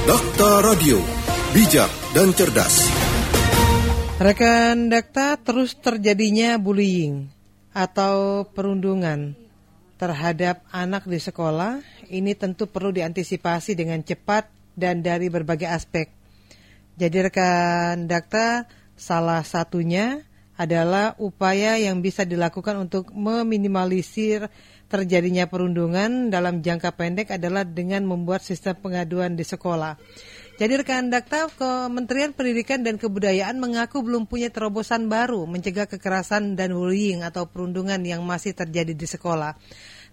Dakta 0.00 0.64
Radio, 0.64 0.96
bijak 1.52 1.92
dan 2.16 2.32
cerdas. 2.32 2.88
Rekan 4.16 4.88
Dakta 4.88 5.36
terus 5.36 5.76
terjadinya 5.76 6.56
bullying 6.56 7.28
atau 7.76 8.48
perundungan 8.48 9.36
terhadap 10.00 10.64
anak 10.72 11.04
di 11.04 11.20
sekolah 11.20 11.84
ini 12.08 12.32
tentu 12.32 12.64
perlu 12.64 12.96
diantisipasi 12.96 13.76
dengan 13.76 14.00
cepat 14.00 14.48
dan 14.72 15.04
dari 15.04 15.28
berbagai 15.28 15.68
aspek. 15.68 16.08
Jadi 16.96 17.20
rekan 17.20 18.08
Dakta 18.08 18.64
salah 18.96 19.44
satunya 19.44 20.24
adalah 20.56 21.12
upaya 21.20 21.76
yang 21.76 22.00
bisa 22.00 22.24
dilakukan 22.24 22.88
untuk 22.88 23.12
meminimalisir 23.12 24.48
terjadinya 24.90 25.46
perundungan 25.46 26.34
dalam 26.34 26.60
jangka 26.66 26.90
pendek 26.98 27.30
adalah 27.38 27.62
dengan 27.62 28.02
membuat 28.02 28.42
sistem 28.42 28.74
pengaduan 28.74 29.38
di 29.38 29.46
sekolah. 29.46 29.94
Jadi 30.60 30.76
rekan 30.76 31.08
Dakta, 31.08 31.48
Kementerian 31.56 32.36
Pendidikan 32.36 32.84
dan 32.84 33.00
Kebudayaan 33.00 33.56
mengaku 33.56 34.04
belum 34.04 34.28
punya 34.28 34.52
terobosan 34.52 35.08
baru 35.08 35.48
mencegah 35.48 35.88
kekerasan 35.88 36.52
dan 36.52 36.76
bullying 36.76 37.24
atau 37.24 37.48
perundungan 37.48 38.02
yang 38.04 38.20
masih 38.26 38.52
terjadi 38.52 38.92
di 38.92 39.06
sekolah. 39.08 39.56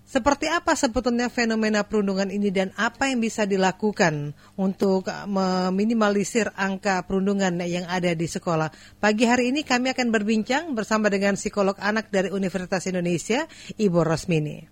Seperti 0.07 0.47
apa 0.47 0.71
sebetulnya 0.71 1.27
fenomena 1.27 1.83
perundungan 1.83 2.31
ini 2.31 2.47
dan 2.47 2.71
apa 2.79 3.11
yang 3.11 3.19
bisa 3.19 3.43
dilakukan 3.43 4.31
untuk 4.55 5.03
meminimalisir 5.27 6.47
angka 6.55 7.03
perundungan 7.03 7.59
yang 7.67 7.83
ada 7.91 8.15
di 8.15 8.23
sekolah? 8.23 8.71
Pagi 9.03 9.27
hari 9.27 9.51
ini 9.51 9.67
kami 9.67 9.91
akan 9.91 10.07
berbincang 10.07 10.71
bersama 10.71 11.11
dengan 11.11 11.35
psikolog 11.35 11.75
anak 11.83 12.07
dari 12.07 12.31
Universitas 12.31 12.87
Indonesia, 12.87 13.51
Ibu 13.75 13.99
Rosmini. 13.99 14.63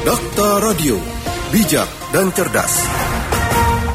Dokter 0.00 0.64
Radio, 0.64 0.96
bijak 1.52 1.88
dan 2.08 2.32
cerdas. 2.32 2.72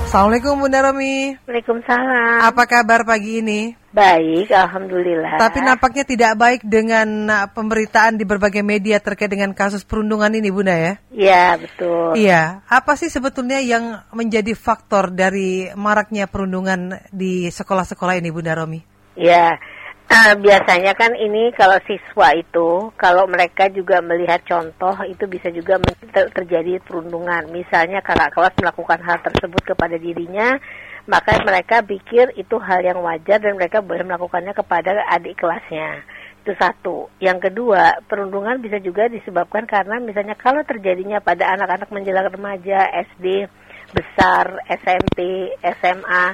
Assalamualaikum 0.06 0.70
Bunda 0.70 0.86
Romi. 0.86 1.34
Waalaikumsalam. 1.50 2.46
Apa 2.46 2.70
kabar 2.70 3.10
pagi 3.10 3.42
ini? 3.42 3.79
Baik, 3.90 4.54
alhamdulillah. 4.54 5.42
Tapi 5.42 5.66
nampaknya 5.66 6.06
tidak 6.06 6.38
baik 6.38 6.62
dengan 6.62 7.26
uh, 7.26 7.50
pemberitaan 7.50 8.22
di 8.22 8.26
berbagai 8.28 8.62
media 8.62 9.02
terkait 9.02 9.34
dengan 9.34 9.50
kasus 9.58 9.82
perundungan 9.82 10.30
ini, 10.30 10.54
Bunda 10.54 10.78
ya? 10.78 10.94
Iya, 11.10 11.46
betul. 11.58 12.14
Iya. 12.14 12.62
Apa 12.70 12.94
sih 12.94 13.10
sebetulnya 13.10 13.58
yang 13.58 13.98
menjadi 14.14 14.54
faktor 14.54 15.10
dari 15.10 15.74
maraknya 15.74 16.30
perundungan 16.30 17.02
di 17.10 17.50
sekolah-sekolah 17.50 18.22
ini, 18.22 18.30
Bunda 18.30 18.54
Romi? 18.54 18.78
Iya. 19.18 19.58
Uh, 20.10 20.34
biasanya 20.42 20.98
kan 20.98 21.14
ini 21.14 21.54
kalau 21.54 21.78
siswa 21.86 22.34
itu, 22.34 22.94
kalau 22.98 23.26
mereka 23.26 23.70
juga 23.74 24.02
melihat 24.02 24.42
contoh, 24.46 25.02
itu 25.06 25.26
bisa 25.26 25.50
juga 25.50 25.82
ter 26.14 26.30
terjadi 26.34 26.82
perundungan. 26.82 27.50
Misalnya 27.50 28.06
kakak 28.06 28.34
kelas 28.38 28.54
melakukan 28.58 29.02
hal 29.06 29.18
tersebut 29.22 29.62
kepada 29.74 29.98
dirinya, 30.02 30.58
maka 31.08 31.40
mereka 31.46 31.86
pikir 31.86 32.34
itu 32.36 32.56
hal 32.60 32.84
yang 32.84 33.00
wajar 33.00 33.40
dan 33.40 33.56
mereka 33.56 33.80
boleh 33.80 34.04
melakukannya 34.04 34.52
kepada 34.52 35.06
adik 35.08 35.40
kelasnya. 35.40 36.04
Itu 36.44 36.56
satu. 36.56 37.12
Yang 37.22 37.52
kedua, 37.52 38.02
perundungan 38.08 38.60
bisa 38.60 38.80
juga 38.80 39.08
disebabkan 39.08 39.68
karena 39.70 40.02
misalnya 40.02 40.36
kalau 40.36 40.66
terjadinya 40.66 41.20
pada 41.22 41.52
anak-anak 41.56 41.92
menjelang 41.92 42.32
remaja, 42.32 42.90
SD, 43.14 43.48
besar, 43.94 44.64
SMP, 44.68 45.52
SMA, 45.62 46.26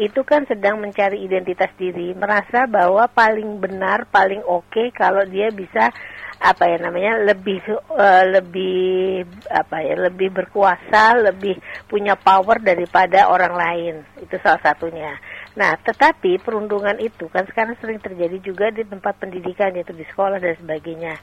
itu 0.00 0.24
kan 0.24 0.48
sedang 0.48 0.80
mencari 0.80 1.20
identitas 1.20 1.68
diri, 1.76 2.16
merasa 2.16 2.64
bahwa 2.64 3.04
paling 3.12 3.60
benar, 3.60 4.08
paling 4.08 4.40
oke 4.40 4.72
okay 4.72 4.88
kalau 4.88 5.28
dia 5.28 5.52
bisa 5.52 5.92
apa 6.40 6.72
ya 6.72 6.80
namanya 6.80 7.20
lebih 7.20 7.60
uh, 7.92 8.24
lebih 8.24 9.28
apa 9.52 9.84
ya 9.84 10.08
lebih 10.08 10.32
berkuasa, 10.32 11.20
lebih 11.20 11.60
punya 11.84 12.16
power 12.16 12.56
daripada 12.64 13.28
orang 13.28 13.54
lain. 13.54 13.94
Itu 14.24 14.40
salah 14.40 14.64
satunya. 14.64 15.20
Nah, 15.50 15.74
tetapi 15.82 16.38
perundungan 16.38 16.94
itu 17.02 17.26
kan 17.26 17.42
sekarang 17.50 17.74
sering 17.82 17.98
terjadi 17.98 18.38
juga 18.38 18.70
di 18.70 18.86
tempat 18.86 19.18
pendidikan 19.18 19.74
yaitu 19.74 19.90
di 19.90 20.06
sekolah 20.06 20.38
dan 20.38 20.54
sebagainya. 20.54 21.18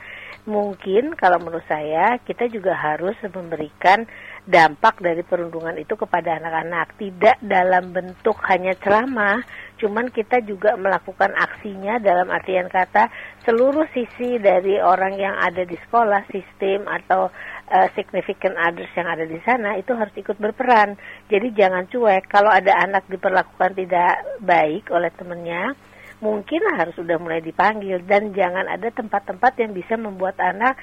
Mungkin 0.47 1.15
kalau 1.15 1.39
menurut 1.39 1.63
saya 1.67 2.19
kita 2.23 2.51
juga 2.51 2.75
harus 2.75 3.15
memberikan 3.23 4.03
dampak 4.47 4.99
dari 5.03 5.23
perundungan 5.23 5.75
itu 5.79 5.95
kepada 5.95 6.39
anak-anak 6.39 6.95
tidak 6.99 7.35
dalam 7.43 7.91
bentuk 7.91 8.39
hanya 8.47 8.75
ceramah 8.79 9.43
cuman 9.77 10.09
kita 10.09 10.41
juga 10.43 10.73
melakukan 10.75 11.33
aksinya 11.37 12.01
dalam 12.01 12.27
artian 12.33 12.67
kata 12.67 13.09
seluruh 13.45 13.87
sisi 13.93 14.41
dari 14.41 14.81
orang 14.81 15.15
yang 15.15 15.37
ada 15.37 15.63
di 15.63 15.79
sekolah 15.87 16.27
sistem 16.27 16.89
atau 16.89 17.31
uh, 17.71 17.87
significant 17.95 18.55
others 18.57 18.91
yang 18.95 19.07
ada 19.07 19.23
di 19.23 19.39
sana 19.43 19.75
itu 19.79 19.95
harus 19.95 20.13
ikut 20.15 20.35
berperan. 20.39 20.95
Jadi 21.31 21.53
jangan 21.55 21.87
cuek. 21.87 22.27
Kalau 22.27 22.51
ada 22.51 22.75
anak 22.79 23.07
diperlakukan 23.07 23.75
tidak 23.77 24.41
baik 24.43 24.91
oleh 24.91 25.11
temennya 25.15 25.75
mungkin 26.17 26.65
harus 26.73 26.97
sudah 26.97 27.21
mulai 27.21 27.43
dipanggil. 27.43 28.01
Dan 28.03 28.33
jangan 28.33 28.65
ada 28.65 28.89
tempat-tempat 28.89 29.53
yang 29.61 29.71
bisa 29.75 29.95
membuat 29.99 30.39
anak 30.41 30.79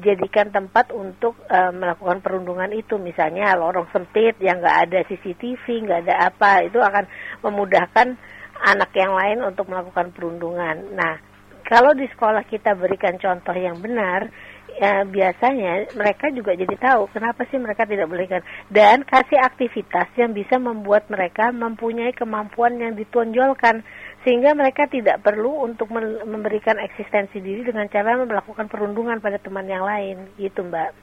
jadikan 0.00 0.48
tempat 0.48 0.88
untuk 0.96 1.36
uh, 1.48 1.72
melakukan 1.72 2.20
perundungan 2.20 2.70
itu. 2.72 2.96
Misalnya 3.00 3.56
lorong 3.56 3.88
sempit 3.90 4.36
yang 4.40 4.60
nggak 4.60 4.78
ada 4.90 4.98
CCTV 5.08 5.64
nggak 5.88 6.00
ada 6.08 6.14
apa 6.32 6.64
itu 6.66 6.80
akan 6.80 7.04
memudahkan 7.44 8.33
anak 8.62 8.90
yang 8.94 9.12
lain 9.14 9.42
untuk 9.42 9.66
melakukan 9.66 10.14
perundungan. 10.14 10.94
Nah 10.94 11.18
kalau 11.64 11.96
di 11.96 12.04
sekolah 12.12 12.44
kita 12.44 12.76
berikan 12.76 13.16
contoh 13.16 13.56
yang 13.56 13.80
benar 13.80 14.28
ya, 14.76 15.02
biasanya 15.08 15.96
mereka 15.96 16.28
juga 16.28 16.52
jadi 16.52 16.76
tahu 16.76 17.08
kenapa 17.08 17.48
sih 17.48 17.56
mereka 17.56 17.88
tidak 17.88 18.04
bolehkan 18.04 18.44
dan 18.68 19.00
kasih 19.02 19.40
aktivitas 19.40 20.12
yang 20.20 20.36
bisa 20.36 20.60
membuat 20.60 21.08
mereka 21.08 21.48
mempunyai 21.50 22.12
kemampuan 22.12 22.76
yang 22.76 22.92
ditonjolkan 22.92 23.80
sehingga 24.28 24.52
mereka 24.52 24.88
tidak 24.88 25.24
perlu 25.24 25.64
untuk 25.64 25.92
memberikan 26.24 26.80
eksistensi 26.80 27.40
diri 27.40 27.64
dengan 27.64 27.88
cara 27.92 28.16
melakukan 28.16 28.72
perundungan 28.72 29.20
pada 29.20 29.36
teman 29.36 29.68
yang 29.68 29.84
lain. 29.84 30.32
Gitu 30.40 30.64
mbak. 30.64 30.96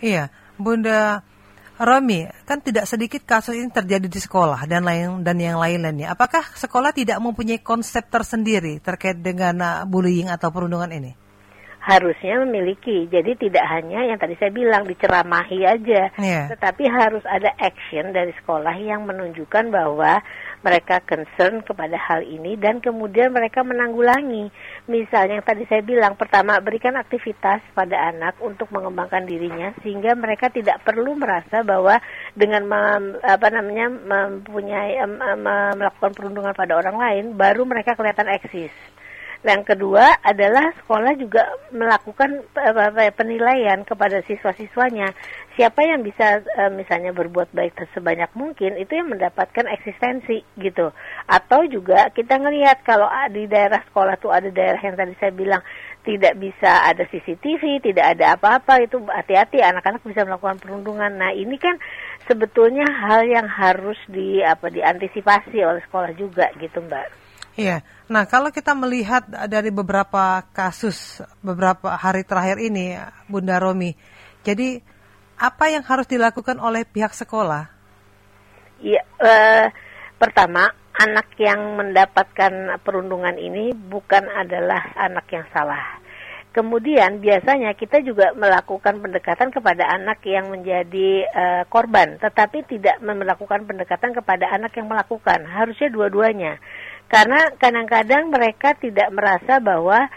Iya 0.00 0.32
bunda 0.62 1.26
Romi 1.80 2.28
kan 2.44 2.60
tidak 2.60 2.84
sedikit 2.84 3.24
kasus 3.24 3.56
ini 3.56 3.72
terjadi 3.72 4.10
di 4.10 4.20
sekolah 4.20 4.68
dan 4.68 4.84
lain 4.84 5.24
dan 5.24 5.40
yang 5.40 5.56
lain-lainnya. 5.56 6.12
Apakah 6.12 6.44
sekolah 6.52 6.92
tidak 6.92 7.16
mempunyai 7.22 7.64
konsep 7.64 8.04
tersendiri 8.12 8.82
terkait 8.84 9.16
dengan 9.22 9.54
uh, 9.62 9.72
bullying 9.88 10.28
atau 10.28 10.52
perundungan 10.52 10.92
ini 10.92 11.21
harusnya 11.82 12.38
memiliki. 12.46 13.10
Jadi 13.10 13.34
tidak 13.34 13.66
hanya 13.66 14.06
yang 14.06 14.18
tadi 14.18 14.38
saya 14.38 14.54
bilang 14.54 14.86
diceramahi 14.86 15.66
aja, 15.66 16.14
yeah. 16.14 16.46
tetapi 16.46 16.86
harus 16.86 17.26
ada 17.26 17.50
action 17.58 18.14
dari 18.14 18.30
sekolah 18.38 18.78
yang 18.78 19.02
menunjukkan 19.02 19.74
bahwa 19.74 20.22
mereka 20.62 21.02
concern 21.02 21.58
kepada 21.66 21.98
hal 21.98 22.22
ini 22.22 22.54
dan 22.54 22.78
kemudian 22.78 23.34
mereka 23.34 23.66
menanggulangi. 23.66 24.54
Misalnya 24.86 25.42
yang 25.42 25.46
tadi 25.46 25.66
saya 25.66 25.82
bilang, 25.82 26.14
pertama 26.14 26.62
berikan 26.62 26.94
aktivitas 26.94 27.58
pada 27.74 27.98
anak 28.14 28.38
untuk 28.38 28.70
mengembangkan 28.70 29.26
dirinya 29.26 29.74
sehingga 29.82 30.14
mereka 30.14 30.54
tidak 30.54 30.78
perlu 30.86 31.18
merasa 31.18 31.66
bahwa 31.66 31.98
dengan 32.38 32.62
mem, 32.62 33.18
apa 33.26 33.50
namanya 33.50 33.90
mempunyai 33.90 35.02
um, 35.02 35.42
melakukan 35.74 36.14
perundungan 36.14 36.54
pada 36.54 36.78
orang 36.78 36.94
lain 36.94 37.24
baru 37.34 37.66
mereka 37.66 37.98
kelihatan 37.98 38.30
eksis. 38.30 38.70
Yang 39.42 39.74
kedua 39.74 40.22
adalah 40.22 40.70
sekolah 40.78 41.18
juga 41.18 41.42
melakukan 41.74 42.46
penilaian 43.18 43.82
kepada 43.82 44.22
siswa-siswanya. 44.22 45.10
Siapa 45.58 45.82
yang 45.82 46.06
bisa 46.06 46.46
e, 46.46 46.70
misalnya 46.70 47.10
berbuat 47.10 47.50
baik 47.50 47.74
sebanyak 47.90 48.30
mungkin 48.38 48.78
itu 48.78 48.94
yang 48.94 49.10
mendapatkan 49.10 49.66
eksistensi 49.66 50.46
gitu. 50.62 50.94
Atau 51.26 51.66
juga 51.66 52.14
kita 52.14 52.38
ngelihat 52.38 52.86
kalau 52.86 53.10
di 53.34 53.50
daerah 53.50 53.82
sekolah 53.90 54.14
tuh 54.22 54.30
ada 54.30 54.46
daerah 54.46 54.78
yang 54.78 54.94
tadi 54.94 55.18
saya 55.18 55.34
bilang 55.34 55.62
tidak 56.06 56.38
bisa 56.38 56.86
ada 56.86 57.02
CCTV, 57.10 57.82
tidak 57.82 58.14
ada 58.18 58.38
apa-apa 58.38 58.86
itu 58.86 59.02
hati-hati 59.10 59.58
anak-anak 59.58 60.06
bisa 60.06 60.22
melakukan 60.22 60.62
perundungan. 60.62 61.18
Nah, 61.18 61.34
ini 61.34 61.58
kan 61.58 61.78
sebetulnya 62.30 62.86
hal 62.86 63.26
yang 63.26 63.46
harus 63.50 63.98
di 64.06 64.38
apa 64.42 64.70
diantisipasi 64.70 65.62
oleh 65.62 65.82
sekolah 65.86 66.14
juga 66.14 66.50
gitu, 66.58 66.78
Mbak. 66.78 67.21
Iya. 67.52 67.84
Nah, 68.08 68.24
kalau 68.24 68.48
kita 68.48 68.72
melihat 68.72 69.28
dari 69.28 69.68
beberapa 69.68 70.40
kasus 70.56 71.20
beberapa 71.44 71.92
hari 72.00 72.24
terakhir 72.24 72.56
ini, 72.56 72.96
Bunda 73.28 73.60
Romi, 73.60 73.92
jadi 74.40 74.80
apa 75.36 75.68
yang 75.68 75.84
harus 75.84 76.08
dilakukan 76.08 76.56
oleh 76.56 76.88
pihak 76.88 77.12
sekolah? 77.12 77.68
Iya, 78.80 79.02
eh, 79.20 79.66
pertama 80.16 80.72
anak 80.96 81.34
yang 81.36 81.76
mendapatkan 81.76 82.78
perundungan 82.80 83.36
ini 83.36 83.72
bukan 83.72 84.28
adalah 84.28 84.92
anak 84.96 85.26
yang 85.32 85.46
salah. 85.52 86.02
Kemudian 86.52 87.24
biasanya 87.24 87.72
kita 87.72 88.04
juga 88.04 88.36
melakukan 88.36 89.00
pendekatan 89.00 89.48
kepada 89.48 89.88
anak 89.88 90.20
yang 90.28 90.52
menjadi 90.52 91.24
uh, 91.32 91.62
korban, 91.64 92.20
tetapi 92.20 92.68
tidak 92.68 93.00
melakukan 93.00 93.64
pendekatan 93.64 94.12
kepada 94.12 94.52
anak 94.52 94.76
yang 94.76 94.84
melakukan. 94.84 95.48
Harusnya 95.48 95.88
dua-duanya. 95.88 96.60
Karena 97.08 97.52
kadang-kadang 97.60 98.32
mereka 98.32 98.72
tidak 98.76 99.08
merasa 99.12 99.60
bahwa 99.60 100.08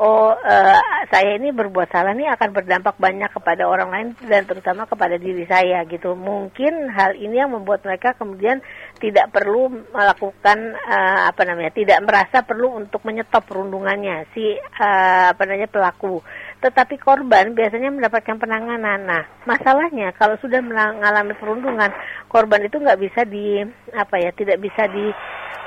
oh 0.00 0.32
uh, 0.32 0.80
saya 1.12 1.36
ini 1.36 1.52
berbuat 1.52 1.92
salah 1.92 2.16
nih 2.16 2.32
akan 2.32 2.56
berdampak 2.56 2.96
banyak 2.96 3.28
kepada 3.36 3.68
orang 3.68 3.92
lain 3.92 4.08
dan 4.24 4.48
terutama 4.48 4.88
kepada 4.88 5.20
diri 5.20 5.44
saya 5.44 5.84
gitu. 5.84 6.16
Mungkin 6.16 6.88
hal 6.88 7.20
ini 7.20 7.36
yang 7.36 7.52
membuat 7.52 7.84
mereka 7.84 8.16
kemudian 8.16 8.64
tidak 8.96 9.28
perlu 9.28 9.68
melakukan 9.92 10.72
uh, 10.88 11.28
apa 11.28 11.42
namanya, 11.44 11.76
tidak 11.76 12.00
merasa 12.00 12.40
perlu 12.40 12.80
untuk 12.80 13.04
menyetop 13.04 13.44
perundungannya 13.44 14.24
si 14.32 14.56
uh, 14.56 15.36
apa 15.36 15.42
namanya 15.44 15.68
pelaku. 15.68 16.24
Tetapi 16.64 16.96
korban 16.96 17.52
biasanya 17.52 17.92
mendapatkan 17.92 18.40
penanganan. 18.40 19.04
Nah, 19.04 19.24
masalahnya 19.44 20.16
kalau 20.16 20.36
sudah 20.40 20.64
mengalami 20.64 21.36
perundungan, 21.36 21.92
korban 22.28 22.64
itu 22.64 22.80
nggak 22.80 23.00
bisa 23.00 23.24
di 23.28 23.64
apa 23.92 24.16
ya, 24.16 24.32
tidak 24.32 24.60
bisa 24.64 24.88
di 24.88 25.12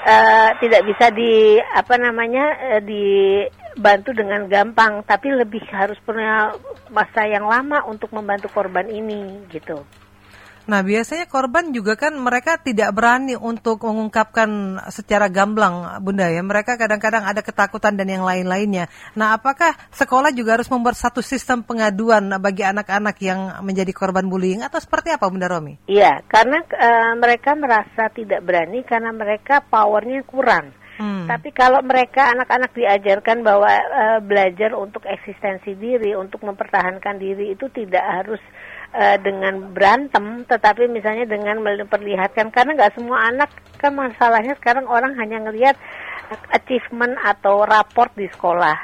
uh, 0.03 0.49
tidak 0.59 0.81
bisa 0.85 1.09
di 1.09 1.57
apa 1.59 1.95
namanya 1.97 2.45
uh, 2.75 2.81
dibantu 2.83 4.11
dengan 4.11 4.45
gampang, 4.51 5.01
tapi 5.07 5.31
lebih 5.31 5.63
harus 5.71 5.97
punya 6.03 6.53
masa 6.91 7.25
yang 7.25 7.47
lama 7.47 7.81
untuk 7.87 8.11
membantu 8.11 8.51
korban 8.51 8.87
ini 8.91 9.47
gitu. 9.49 9.81
Nah, 10.63 10.79
biasanya 10.79 11.27
korban 11.27 11.75
juga 11.75 11.99
kan 11.99 12.15
mereka 12.15 12.55
tidak 12.55 12.95
berani 12.95 13.35
untuk 13.35 13.83
mengungkapkan 13.83 14.79
secara 14.87 15.27
gamblang, 15.27 15.99
Bunda 15.99 16.31
ya. 16.31 16.39
Mereka 16.39 16.79
kadang-kadang 16.79 17.27
ada 17.27 17.43
ketakutan 17.43 17.99
dan 17.99 18.07
yang 18.07 18.23
lain-lainnya. 18.23 18.87
Nah, 19.19 19.35
apakah 19.35 19.75
sekolah 19.91 20.31
juga 20.31 20.55
harus 20.55 20.71
membuat 20.71 20.95
satu 20.95 21.19
sistem 21.19 21.67
pengaduan 21.67 22.31
bagi 22.39 22.63
anak-anak 22.63 23.15
yang 23.19 23.59
menjadi 23.59 23.91
korban 23.91 24.31
bullying 24.31 24.63
atau 24.63 24.79
seperti 24.79 25.11
apa, 25.11 25.27
Bunda 25.27 25.51
Romi? 25.51 25.83
Iya, 25.91 26.23
karena 26.31 26.63
uh, 26.63 27.13
mereka 27.19 27.59
merasa 27.59 28.07
tidak 28.15 28.47
berani 28.47 28.87
karena 28.87 29.11
mereka 29.11 29.59
powernya 29.67 30.23
kurang. 30.23 30.71
Hmm. 30.93 31.25
Tapi 31.25 31.49
kalau 31.51 31.81
mereka 31.81 32.37
anak-anak 32.37 32.71
diajarkan 32.77 33.41
bahwa 33.41 33.65
uh, 33.67 34.19
belajar 34.21 34.77
untuk 34.77 35.03
eksistensi 35.09 35.73
diri, 35.73 36.13
untuk 36.13 36.45
mempertahankan 36.45 37.17
diri 37.17 37.57
itu 37.57 37.65
tidak 37.73 38.05
harus 38.05 38.41
uh, 38.93 39.17
dengan 39.19 39.73
berantem, 39.73 40.45
tetapi 40.45 40.87
misalnya 40.87 41.25
dengan 41.25 41.59
memperlihatkan 41.59 42.53
karena 42.53 42.77
nggak 42.77 42.93
semua 42.95 43.27
anak 43.27 43.49
kan 43.81 43.91
masalahnya 43.91 44.55
sekarang 44.61 44.87
orang 44.87 45.11
hanya 45.19 45.43
ngelihat 45.43 45.75
achievement 46.55 47.17
atau 47.25 47.67
raport 47.67 48.13
di 48.15 48.29
sekolah. 48.31 48.77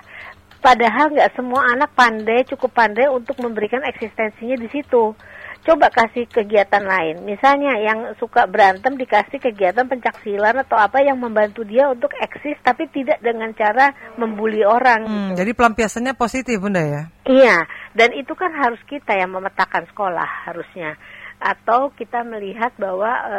Padahal 0.60 1.16
nggak 1.16 1.40
semua 1.40 1.72
anak 1.72 1.96
pandai, 1.96 2.44
cukup 2.44 2.76
pandai 2.76 3.08
untuk 3.08 3.40
memberikan 3.40 3.80
eksistensinya 3.88 4.60
di 4.60 4.68
situ 4.68 5.16
coba 5.64 5.92
kasih 5.92 6.26
kegiatan 6.30 6.84
lain. 6.84 7.24
Misalnya 7.28 7.76
yang 7.80 8.16
suka 8.18 8.48
berantem 8.48 8.96
dikasih 8.96 9.40
kegiatan 9.40 9.86
pencaksilan 9.88 10.64
atau 10.66 10.80
apa 10.80 11.04
yang 11.04 11.20
membantu 11.20 11.68
dia 11.68 11.92
untuk 11.92 12.12
eksis 12.16 12.58
tapi 12.64 12.88
tidak 12.92 13.20
dengan 13.20 13.52
cara 13.56 13.92
membuli 14.16 14.64
orang. 14.64 15.06
Hmm, 15.06 15.18
gitu. 15.34 15.44
Jadi 15.44 15.52
pelampiasannya 15.56 16.14
positif 16.16 16.56
Bunda 16.60 16.82
ya? 16.82 17.04
Iya, 17.28 17.58
dan 17.94 18.16
itu 18.16 18.34
kan 18.34 18.52
harus 18.56 18.80
kita 18.88 19.14
yang 19.16 19.36
memetakan 19.36 19.86
sekolah 19.92 20.50
harusnya 20.50 20.98
atau 21.40 21.96
kita 21.96 22.28
melihat 22.28 22.76
bahwa 22.76 23.08
e, 23.08 23.38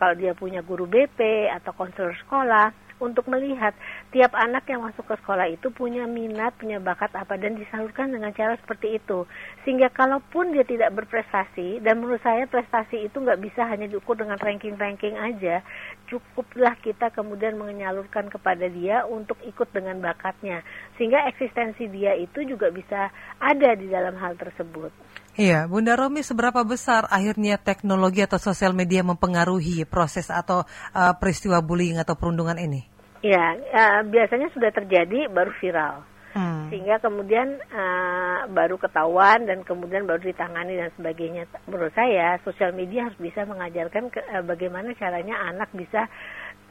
kalau 0.00 0.16
dia 0.16 0.32
punya 0.32 0.64
guru 0.64 0.88
BP 0.88 1.52
atau 1.52 1.76
konselor 1.76 2.16
sekolah 2.24 2.72
untuk 3.02 3.26
melihat 3.26 3.74
tiap 4.14 4.34
anak 4.38 4.66
yang 4.70 4.86
masuk 4.86 5.02
ke 5.06 5.14
sekolah 5.18 5.50
itu 5.50 5.70
punya 5.74 6.06
minat, 6.06 6.54
punya 6.54 6.78
bakat 6.78 7.10
apa 7.18 7.34
dan 7.34 7.58
disalurkan 7.58 8.14
dengan 8.14 8.30
cara 8.30 8.54
seperti 8.60 8.98
itu. 9.02 9.26
Sehingga 9.66 9.90
kalaupun 9.90 10.54
dia 10.54 10.62
tidak 10.62 10.94
berprestasi 10.94 11.82
dan 11.82 11.98
menurut 11.98 12.22
saya 12.22 12.46
prestasi 12.46 13.06
itu 13.10 13.16
nggak 13.18 13.40
bisa 13.42 13.66
hanya 13.66 13.90
diukur 13.90 14.14
dengan 14.14 14.38
ranking-ranking 14.38 15.18
aja, 15.18 15.64
cukuplah 16.06 16.78
kita 16.78 17.10
kemudian 17.10 17.58
menyalurkan 17.58 18.30
kepada 18.30 18.70
dia 18.70 19.02
untuk 19.08 19.38
ikut 19.42 19.68
dengan 19.74 19.98
bakatnya. 19.98 20.62
Sehingga 20.94 21.26
eksistensi 21.26 21.90
dia 21.90 22.14
itu 22.14 22.46
juga 22.46 22.70
bisa 22.70 23.10
ada 23.42 23.74
di 23.74 23.90
dalam 23.90 24.14
hal 24.20 24.38
tersebut. 24.38 24.94
Iya, 25.34 25.66
Bunda 25.66 25.98
Romi, 25.98 26.22
seberapa 26.22 26.62
besar 26.62 27.10
akhirnya 27.10 27.58
teknologi 27.58 28.22
atau 28.22 28.38
sosial 28.38 28.70
media 28.70 29.02
mempengaruhi 29.02 29.82
proses 29.82 30.30
atau 30.30 30.62
uh, 30.94 31.12
peristiwa 31.18 31.58
bullying 31.58 31.98
atau 31.98 32.14
perundungan 32.14 32.54
ini? 32.54 32.86
Ya, 33.18 33.58
uh, 33.58 34.06
biasanya 34.06 34.54
sudah 34.54 34.70
terjadi 34.70 35.26
baru 35.26 35.50
viral. 35.58 36.06
Hmm. 36.38 36.70
Sehingga 36.70 37.02
kemudian 37.02 37.62
uh, 37.66 38.46
baru 38.50 38.78
ketahuan 38.78 39.46
dan 39.46 39.66
kemudian 39.66 40.06
baru 40.06 40.22
ditangani 40.22 40.78
dan 40.78 40.90
sebagainya. 40.94 41.50
Menurut 41.66 41.94
saya, 41.98 42.38
sosial 42.46 42.70
media 42.70 43.10
harus 43.10 43.18
bisa 43.18 43.42
mengajarkan 43.42 44.14
ke, 44.14 44.22
uh, 44.22 44.42
bagaimana 44.46 44.94
caranya 44.94 45.34
anak 45.50 45.70
bisa 45.74 46.06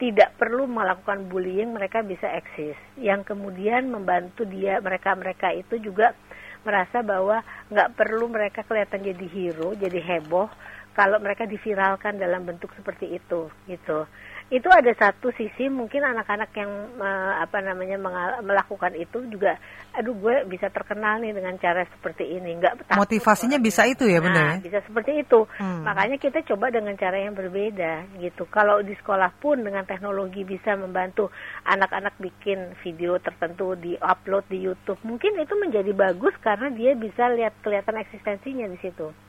tidak 0.00 0.34
perlu 0.40 0.64
melakukan 0.64 1.28
bullying, 1.28 1.76
mereka 1.76 2.00
bisa 2.00 2.26
eksis. 2.32 2.76
Yang 2.96 3.36
kemudian 3.36 3.92
membantu 3.92 4.48
dia, 4.48 4.80
mereka-mereka 4.80 5.52
itu 5.52 5.80
juga 5.80 6.16
merasa 6.64 7.04
bahwa 7.04 7.44
nggak 7.70 7.92
perlu 7.94 8.26
mereka 8.32 8.64
kelihatan 8.64 9.04
jadi 9.04 9.26
hero, 9.28 9.76
jadi 9.76 10.00
heboh 10.00 10.48
kalau 10.94 11.18
mereka 11.18 11.44
diviralkan 11.44 12.22
dalam 12.22 12.46
bentuk 12.46 12.70
seperti 12.78 13.18
itu, 13.18 13.50
gitu. 13.66 14.06
Itu 14.52 14.68
ada 14.70 14.92
satu 14.94 15.32
sisi 15.34 15.66
mungkin 15.72 16.04
anak-anak 16.04 16.52
yang 16.54 16.70
uh, 17.00 17.42
apa 17.42 17.64
namanya 17.64 17.96
melakukan 18.44 18.92
itu 18.94 19.24
juga 19.32 19.56
aduh 19.96 20.12
gue 20.14 20.44
bisa 20.46 20.68
terkenal 20.68 21.18
nih 21.24 21.32
dengan 21.32 21.56
cara 21.58 21.82
seperti 21.88 22.28
ini. 22.28 22.60
Nggak 22.60 22.92
motivasinya 22.92 23.56
bisa 23.56 23.88
itu 23.88 24.04
ya 24.04 24.20
benar 24.20 24.60
nah, 24.60 24.62
bisa 24.62 24.84
seperti 24.84 25.24
itu. 25.24 25.48
Hmm. 25.58 25.82
makanya 25.82 26.20
kita 26.20 26.44
coba 26.44 26.68
dengan 26.70 26.94
cara 27.00 27.18
yang 27.24 27.32
berbeda 27.32 28.20
gitu. 28.20 28.44
Kalau 28.52 28.84
di 28.84 28.92
sekolah 28.94 29.32
pun 29.40 29.64
dengan 29.64 29.88
teknologi 29.88 30.44
bisa 30.44 30.76
membantu 30.76 31.32
anak-anak 31.64 32.14
bikin 32.20 32.76
video 32.84 33.16
tertentu 33.18 33.72
di 33.80 33.96
upload 33.96 34.44
di 34.52 34.60
YouTube. 34.60 35.00
Mungkin 35.08 35.40
itu 35.40 35.56
menjadi 35.56 35.90
bagus 35.96 36.36
karena 36.44 36.68
dia 36.68 36.92
bisa 36.92 37.32
lihat 37.32 37.56
kelihatan 37.64 37.96
eksistensinya 37.96 38.68
di 38.68 38.78
situ 38.84 39.23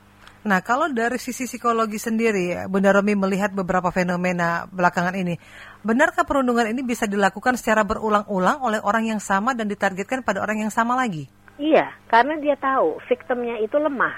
Nah, 0.46 0.62
kalau 0.62 0.86
dari 0.94 1.18
sisi 1.18 1.42
psikologi 1.42 1.98
sendiri, 1.98 2.70
Bunda 2.70 2.94
Romi 2.94 3.18
melihat 3.18 3.50
beberapa 3.50 3.90
fenomena 3.90 4.70
belakangan 4.70 5.18
ini, 5.18 5.34
benarkah 5.82 6.22
perundungan 6.22 6.70
ini 6.70 6.86
bisa 6.86 7.10
dilakukan 7.10 7.58
secara 7.58 7.82
berulang-ulang 7.82 8.62
oleh 8.62 8.78
orang 8.78 9.10
yang 9.10 9.18
sama 9.18 9.58
dan 9.58 9.66
ditargetkan 9.66 10.22
pada 10.22 10.38
orang 10.38 10.62
yang 10.62 10.70
sama 10.70 10.94
lagi? 10.94 11.26
Iya, 11.58 11.90
karena 12.06 12.38
dia 12.38 12.54
tahu 12.54 13.02
victimnya 13.10 13.58
itu 13.58 13.74
lemah. 13.74 14.14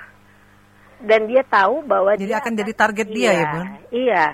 Dan 0.98 1.30
dia 1.30 1.46
tahu 1.46 1.86
bahwa 1.86 2.18
Jadi 2.18 2.28
dia 2.28 2.42
akan 2.42 2.52
jadi 2.58 2.72
target 2.74 3.06
dia 3.08 3.22
iya, 3.22 3.32
ya, 3.32 3.46
Bun? 3.48 3.66
Iya 3.88 4.24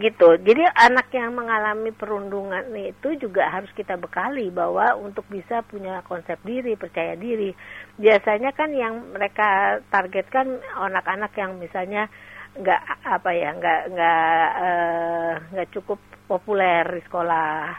gitu. 0.00 0.40
Jadi 0.40 0.64
anak 0.64 1.12
yang 1.12 1.36
mengalami 1.36 1.92
perundungan 1.92 2.64
itu 2.74 3.14
juga 3.20 3.52
harus 3.52 3.70
kita 3.76 4.00
bekali 4.00 4.48
bahwa 4.48 4.96
untuk 4.96 5.28
bisa 5.28 5.60
punya 5.64 6.00
konsep 6.08 6.40
diri, 6.42 6.74
percaya 6.74 7.14
diri. 7.14 7.52
Biasanya 8.00 8.50
kan 8.56 8.72
yang 8.72 9.12
mereka 9.12 9.80
targetkan 9.92 10.58
anak-anak 10.74 11.32
yang 11.36 11.60
misalnya 11.60 12.08
nggak 12.54 12.82
apa 13.02 13.30
ya 13.34 13.50
nggak 13.50 13.80
nggak 13.90 14.46
eh, 14.62 15.32
nggak 15.52 15.68
cukup 15.74 15.98
populer 16.30 16.86
di 16.86 17.02
sekolah 17.02 17.74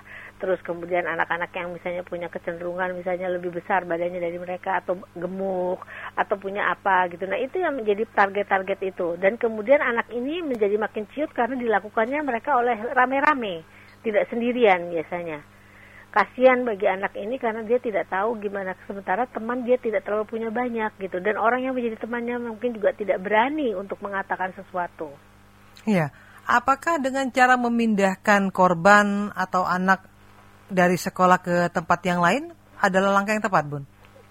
terus 0.45 0.61
kemudian 0.61 1.09
anak-anak 1.09 1.49
yang 1.57 1.73
misalnya 1.73 2.05
punya 2.05 2.29
kecenderungan 2.29 2.93
misalnya 2.93 3.33
lebih 3.33 3.49
besar 3.49 3.81
badannya 3.81 4.21
dari 4.21 4.37
mereka 4.37 4.77
atau 4.77 5.01
gemuk 5.17 5.81
atau 6.13 6.37
punya 6.37 6.69
apa 6.69 7.09
gitu. 7.09 7.25
Nah 7.25 7.41
itu 7.41 7.57
yang 7.57 7.73
menjadi 7.73 8.05
target-target 8.13 8.93
itu. 8.93 9.17
Dan 9.17 9.41
kemudian 9.41 9.81
anak 9.81 10.05
ini 10.13 10.45
menjadi 10.45 10.77
makin 10.77 11.09
ciut 11.17 11.33
karena 11.33 11.57
dilakukannya 11.57 12.21
mereka 12.21 12.61
oleh 12.61 12.77
rame-rame 12.93 13.65
tidak 14.05 14.29
sendirian 14.29 14.85
biasanya. 14.93 15.41
Kasihan 16.13 16.61
bagi 16.61 16.85
anak 16.85 17.17
ini 17.17 17.41
karena 17.41 17.65
dia 17.65 17.81
tidak 17.81 18.05
tahu 18.13 18.37
gimana 18.37 18.77
sementara 18.85 19.25
teman 19.25 19.65
dia 19.65 19.81
tidak 19.81 20.05
terlalu 20.05 20.29
punya 20.29 20.53
banyak 20.53 20.93
gitu. 21.01 21.17
Dan 21.25 21.41
orang 21.41 21.65
yang 21.65 21.73
menjadi 21.73 21.97
temannya 22.05 22.37
mungkin 22.37 22.77
juga 22.77 22.93
tidak 22.93 23.17
berani 23.17 23.73
untuk 23.73 23.97
mengatakan 24.05 24.53
sesuatu. 24.53 25.09
Iya, 25.89 26.13
apakah 26.45 27.01
dengan 27.01 27.33
cara 27.33 27.57
memindahkan 27.57 28.53
korban 28.53 29.33
atau 29.33 29.65
anak 29.65 30.14
dari 30.69 30.97
sekolah 30.97 31.37
ke 31.41 31.55
tempat 31.69 31.99
yang 32.05 32.19
lain 32.21 32.49
adalah 32.81 33.21
langkah 33.21 33.33
yang 33.37 33.45
tepat, 33.45 33.63
Bun? 33.69 33.83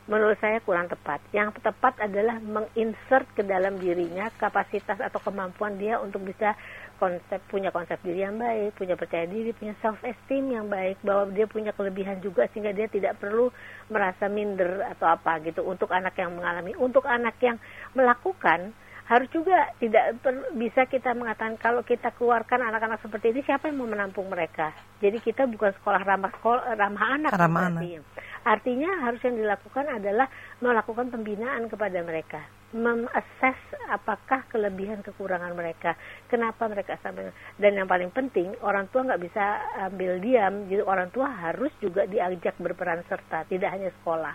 Menurut 0.05 0.37
saya 0.37 0.61
kurang 0.61 0.85
tepat. 0.93 1.25
Yang 1.33 1.65
tepat 1.65 1.97
adalah 1.97 2.37
menginsert 2.37 3.25
ke 3.33 3.41
dalam 3.41 3.81
dirinya 3.81 4.29
kapasitas 4.37 5.01
atau 5.01 5.17
kemampuan 5.17 5.81
dia 5.81 5.97
untuk 5.97 6.29
bisa 6.29 6.53
konsep 7.01 7.41
punya 7.49 7.73
konsep 7.73 7.97
diri 8.05 8.21
yang 8.21 8.37
baik, 8.37 8.77
punya 8.77 9.01
percaya 9.01 9.25
diri, 9.25 9.57
punya 9.57 9.73
self 9.81 9.97
esteem 10.05 10.53
yang 10.53 10.69
baik, 10.69 11.01
bahwa 11.01 11.33
dia 11.33 11.49
punya 11.49 11.73
kelebihan 11.73 12.21
juga 12.21 12.45
sehingga 12.53 12.77
dia 12.77 12.85
tidak 12.87 13.17
perlu 13.17 13.49
merasa 13.89 14.29
minder 14.29 14.85
atau 14.93 15.09
apa 15.09 15.41
gitu 15.41 15.65
untuk 15.65 15.89
anak 15.89 16.13
yang 16.21 16.37
mengalami. 16.37 16.77
Untuk 16.77 17.09
anak 17.09 17.41
yang 17.41 17.57
melakukan 17.97 18.77
harus 19.05 19.29
juga 19.29 19.69
tidak 19.77 20.17
bisa 20.57 20.89
kita 20.89 21.13
mengatakan 21.13 21.61
kalau 21.61 21.85
kita 21.85 22.09
keluarkan 22.17 22.65
anak-anak 22.65 23.05
seperti 23.05 23.37
ini 23.37 23.45
siapa 23.45 23.69
yang 23.69 23.85
mau 23.85 23.89
menampung 23.89 24.33
mereka. 24.33 24.73
Jadi 25.05 25.21
kita 25.21 25.45
bukan 25.45 25.77
sekolah 25.77 26.01
ramah 26.01 26.33
sekolah 26.41 26.73
ramah 26.73 27.05
anak. 27.21 27.31
Ramah 27.37 27.63
anak. 27.69 28.01
Artinya 28.45 29.05
harus 29.05 29.21
yang 29.21 29.37
dilakukan 29.37 29.89
adalah 29.93 30.29
melakukan 30.65 31.13
pembinaan 31.13 31.69
kepada 31.69 32.01
mereka. 32.01 32.41
mengakses 32.75 33.55
apakah 33.87 34.43
kelebihan 34.51 34.99
kekurangan 35.07 35.55
mereka, 35.55 35.95
kenapa 36.27 36.67
mereka 36.67 36.99
sampai 36.99 37.31
dan 37.55 37.79
yang 37.79 37.87
paling 37.87 38.11
penting 38.11 38.51
orang 38.67 38.91
tua 38.91 39.07
nggak 39.07 39.23
bisa 39.23 39.63
ambil 39.87 40.19
diam, 40.19 40.67
jadi 40.67 40.83
orang 40.83 41.09
tua 41.15 41.31
harus 41.31 41.71
juga 41.79 42.03
diajak 42.11 42.59
berperan 42.59 43.07
serta, 43.07 43.47
tidak 43.47 43.71
hanya 43.71 43.95
sekolah. 44.03 44.35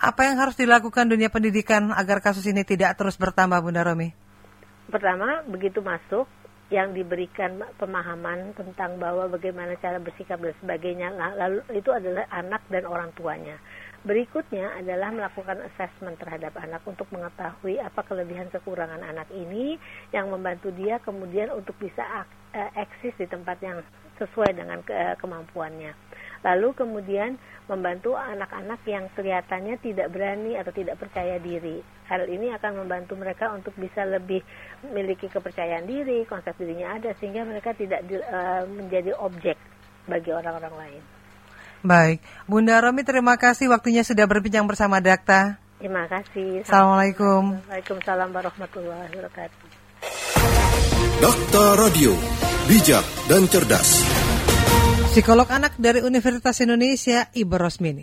Apa 0.00 0.32
yang 0.32 0.40
harus 0.40 0.56
dilakukan 0.56 1.12
dunia 1.12 1.28
pendidikan 1.28 1.92
agar 1.92 2.24
kasus 2.24 2.48
ini 2.48 2.64
tidak 2.64 2.96
terus 2.96 3.20
bertambah, 3.20 3.60
Bunda 3.60 3.84
Romi? 3.84 4.08
Pertama, 4.88 5.44
begitu 5.44 5.84
masuk 5.84 6.24
yang 6.72 6.96
diberikan 6.96 7.60
pemahaman 7.76 8.56
tentang 8.56 8.96
bahwa 8.96 9.28
bagaimana 9.28 9.76
cara 9.76 10.00
bersikap 10.00 10.40
dan 10.40 10.56
sebagainya 10.64 11.12
lalu 11.36 11.60
itu 11.76 11.92
adalah 11.92 12.24
anak 12.32 12.64
dan 12.72 12.88
orang 12.88 13.12
tuanya. 13.12 13.60
Berikutnya 14.00 14.72
adalah 14.80 15.12
melakukan 15.12 15.60
assessment 15.68 16.16
terhadap 16.16 16.56
anak 16.56 16.80
untuk 16.88 17.04
mengetahui 17.12 17.76
apa 17.84 18.00
kelebihan 18.00 18.48
kekurangan 18.48 19.04
anak 19.04 19.28
ini 19.36 19.76
yang 20.16 20.32
membantu 20.32 20.72
dia 20.72 20.96
kemudian 21.04 21.52
untuk 21.52 21.76
bisa 21.76 22.24
eh, 22.56 22.72
eksis 22.80 23.12
di 23.20 23.28
tempat 23.28 23.60
yang 23.60 23.84
sesuai 24.16 24.56
dengan 24.56 24.80
kemampuannya. 25.20 25.92
Lalu 26.40 26.72
kemudian 26.72 27.36
membantu 27.68 28.16
anak-anak 28.18 28.80
yang 28.88 29.06
kelihatannya 29.14 29.78
tidak 29.78 30.10
berani 30.10 30.58
atau 30.58 30.74
tidak 30.74 30.98
percaya 30.98 31.38
diri. 31.38 31.78
Hal 32.10 32.26
ini 32.26 32.50
akan 32.50 32.82
membantu 32.82 33.14
mereka 33.14 33.54
untuk 33.54 33.76
bisa 33.78 34.02
lebih 34.02 34.42
memiliki 34.82 35.30
kepercayaan 35.30 35.86
diri, 35.86 36.26
konsep 36.26 36.56
dirinya 36.58 36.98
ada 36.98 37.14
sehingga 37.20 37.46
mereka 37.46 37.70
tidak 37.76 38.02
di, 38.10 38.18
uh, 38.18 38.66
menjadi 38.66 39.14
objek 39.20 39.54
bagi 40.10 40.34
orang-orang 40.34 40.74
lain. 40.74 41.02
Baik, 41.80 42.20
Bunda 42.44 42.76
Romi 42.82 43.06
terima 43.06 43.40
kasih 43.40 43.72
waktunya 43.72 44.04
sudah 44.04 44.28
berbincang 44.28 44.68
bersama 44.68 45.00
Dakta. 45.00 45.56
Terima 45.80 46.04
kasih. 46.10 46.60
Assalamualaikum. 46.66 47.56
Waalaikumsalam 47.70 48.28
warahmatullahi 48.36 49.08
wabarakatuh. 49.16 49.68
Dakta 51.20 51.64
Radio, 51.80 52.12
bijak 52.68 53.04
dan 53.32 53.48
cerdas. 53.48 54.04
Psikolog 55.10 55.50
anak 55.50 55.74
dari 55.74 56.06
Universitas 56.06 56.62
Indonesia, 56.62 57.26
Ibu 57.34 57.58
Rosmini. 57.58 57.98